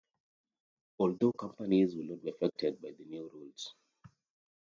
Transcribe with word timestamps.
Although, 0.97 1.31
companies 1.33 1.95
would 1.95 2.09
not 2.09 2.23
be 2.23 2.31
affected 2.31 2.81
by 2.81 2.89
the 2.97 3.05
new 3.05 3.29
rules. 3.31 3.75